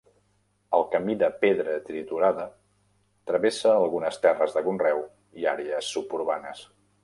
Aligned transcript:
El 0.77 0.85
camí 0.95 1.15
de 1.23 1.27
pedra 1.43 1.75
triturada 1.89 2.47
travessa 3.33 3.77
algunes 3.85 4.19
terres 4.27 4.57
de 4.59 4.67
conreu 4.71 5.07
i 5.43 5.49
àrees 5.57 5.95
suburbanes. 5.99 6.69